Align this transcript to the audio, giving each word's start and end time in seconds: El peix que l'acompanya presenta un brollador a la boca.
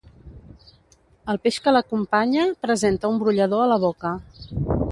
El 1.33 1.39
peix 1.43 1.59
que 1.67 1.73
l'acompanya 1.75 2.47
presenta 2.67 3.13
un 3.13 3.21
brollador 3.25 3.65
a 3.67 3.69
la 3.75 3.79
boca. 3.85 4.15